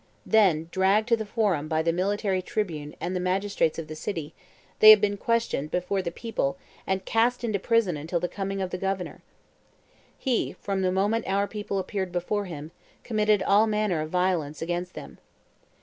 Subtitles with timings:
[0.25, 4.33] Then, dragged to the forum by the military tribune and the magistrates of the city,
[4.79, 8.71] they have been questioned before the people and cast into prison until the coming of
[8.71, 9.21] the governor.
[10.17, 12.71] He, from the moment our people appeared before him,
[13.03, 15.19] committed all manner of violence against them.